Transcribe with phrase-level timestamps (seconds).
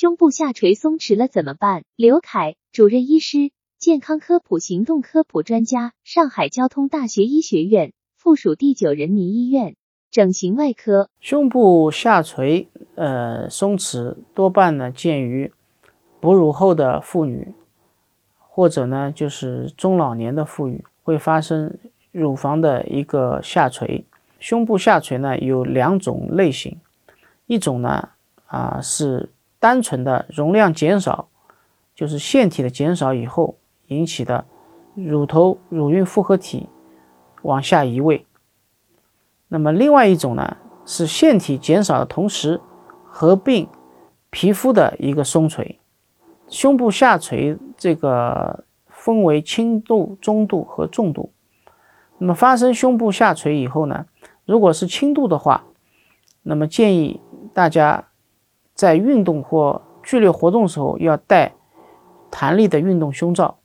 [0.00, 1.82] 胸部下垂松弛了怎么办？
[1.94, 9.76] 刘凯，主任医师，健康科普行动科普专家，上海交通大学医学院附属第九人民医院
[10.10, 11.10] 整形外科。
[11.20, 15.52] 胸部下垂，呃，松弛多半呢见于
[16.18, 17.52] 哺乳后的妇女，
[18.38, 21.76] 或者呢就是中老年的妇女会发生
[22.10, 24.06] 乳房的一个下垂。
[24.38, 26.78] 胸部下垂呢有两种类型，
[27.46, 28.08] 一种呢
[28.46, 29.28] 啊是。
[29.60, 31.28] 单纯的容量减少，
[31.94, 34.46] 就是腺体的减少以后引起的
[34.94, 36.66] 乳头乳晕复合体
[37.42, 38.24] 往下移位。
[39.48, 40.56] 那么另外一种呢，
[40.86, 42.58] 是腺体减少的同时
[43.04, 43.68] 合并
[44.30, 45.78] 皮肤的一个松垂。
[46.48, 51.32] 胸部下垂这个分为轻度、中度和重度。
[52.16, 54.06] 那么发生胸部下垂以后呢，
[54.46, 55.64] 如果是轻度的话，
[56.42, 57.20] 那么建议
[57.52, 58.06] 大家。
[58.80, 61.52] 在运动或剧烈活动时候要戴
[62.30, 63.58] 弹力的运动胸罩，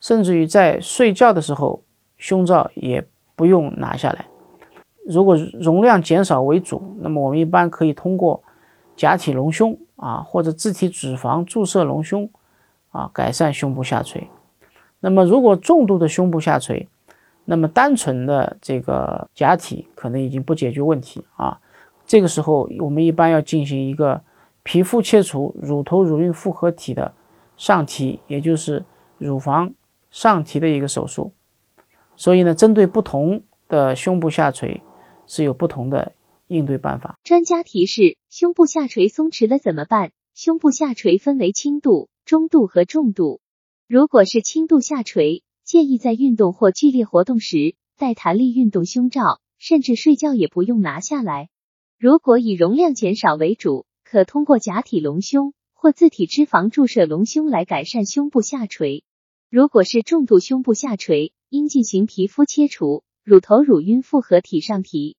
[0.00, 1.84] 甚至于在睡觉的时候
[2.16, 3.06] 胸罩也
[3.36, 4.26] 不用拿下来。
[5.06, 8.42] 如果容量减少为主，那么我们一般可以通过
[8.96, 12.28] 假体隆胸啊或者自体脂肪注射隆胸
[12.90, 14.28] 啊改善胸部下垂。
[14.98, 16.88] 那么如果重度的胸部下垂，
[17.44, 21.60] 那么单纯的这个假体可能已经不解决问题啊。
[22.04, 24.20] 这个时候我们一般要进行一个。
[24.70, 27.14] 皮肤切除乳头乳晕复合体的
[27.56, 28.84] 上提，也就是
[29.16, 29.72] 乳房
[30.10, 31.32] 上提的一个手术。
[32.16, 34.82] 所以呢，针对不同的胸部下垂
[35.26, 36.12] 是有不同的
[36.48, 37.18] 应对办法。
[37.24, 40.12] 专家提示：胸部下垂松弛了怎么办？
[40.34, 43.40] 胸部下垂分为轻度、中度和重度。
[43.88, 51.48] 如果是轻度下垂，建议在运动或剧烈活动时戴弹力运动胸罩，甚至睡觉也不用拿下来。
[51.98, 53.86] 如果以容量减少为主。
[54.10, 59.04] 可通过假体隆胸或自体脂肪注射隆胸来改善胸部下垂。
[59.50, 65.16] 如果是重度胸部下垂，应进行皮肤切除、乳头乳晕复合体上提。